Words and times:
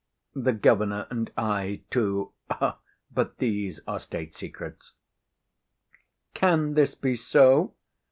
The 0.33 0.53
governor 0.53 1.05
and 1.11 1.31
I, 1.37 1.81
too—But 1.91 3.37
these 3.37 3.81
are 3.85 3.99
state 3.99 4.33
secrets." 4.33 4.93
"Can 6.33 6.73
this 6.73 6.95
be 6.95 7.15
so?" 7.15 7.75